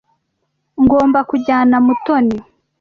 Ngomba 0.83 1.19
kujyana 1.29 1.75
Mutoni. 1.85 2.37